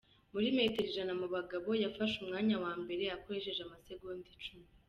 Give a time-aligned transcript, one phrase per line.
[0.33, 4.65] Muri metero ijana mu bagabo, yafashe umwanya wa mbere akoresheje amasegonda icumi